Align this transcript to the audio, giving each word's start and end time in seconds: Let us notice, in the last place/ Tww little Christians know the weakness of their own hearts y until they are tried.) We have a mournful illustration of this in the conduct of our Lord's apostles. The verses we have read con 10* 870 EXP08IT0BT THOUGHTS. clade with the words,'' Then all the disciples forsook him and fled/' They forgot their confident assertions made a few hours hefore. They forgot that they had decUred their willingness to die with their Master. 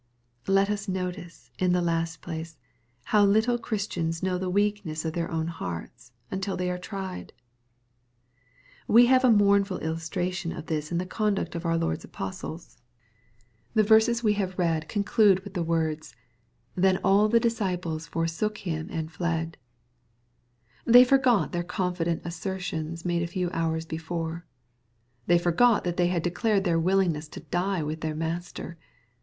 Let 0.47 0.71
us 0.71 0.87
notice, 0.87 1.51
in 1.59 1.73
the 1.73 1.79
last 1.83 2.23
place/ 2.23 2.57
Tww 3.09 3.31
little 3.31 3.59
Christians 3.59 4.23
know 4.23 4.39
the 4.39 4.49
weakness 4.49 5.05
of 5.05 5.13
their 5.13 5.29
own 5.29 5.45
hearts 5.45 6.11
y 6.31 6.35
until 6.37 6.57
they 6.57 6.71
are 6.71 6.79
tried.) 6.79 7.33
We 8.87 9.05
have 9.05 9.23
a 9.23 9.29
mournful 9.29 9.77
illustration 9.77 10.51
of 10.51 10.65
this 10.65 10.91
in 10.91 10.97
the 10.97 11.05
conduct 11.05 11.53
of 11.53 11.67
our 11.67 11.77
Lord's 11.77 12.03
apostles. 12.03 12.79
The 13.75 13.83
verses 13.83 14.23
we 14.23 14.33
have 14.33 14.57
read 14.57 14.89
con 14.89 15.03
10* 15.03 15.03
870 15.03 15.03
EXP08IT0BT 15.03 15.05
THOUGHTS. 15.05 15.17
clade 15.19 15.39
with 15.43 15.53
the 15.53 15.63
words,'' 15.63 16.15
Then 16.87 16.97
all 17.03 17.29
the 17.29 17.39
disciples 17.39 18.07
forsook 18.07 18.57
him 18.57 18.87
and 18.89 19.11
fled/' 19.13 19.53
They 20.83 21.03
forgot 21.05 21.51
their 21.51 21.61
confident 21.61 22.23
assertions 22.25 23.05
made 23.05 23.21
a 23.21 23.27
few 23.27 23.51
hours 23.51 23.85
hefore. 23.87 24.45
They 25.27 25.37
forgot 25.37 25.83
that 25.83 25.97
they 25.97 26.07
had 26.07 26.23
decUred 26.23 26.63
their 26.63 26.79
willingness 26.79 27.27
to 27.27 27.41
die 27.41 27.83
with 27.83 28.01
their 28.01 28.15
Master. 28.15 28.79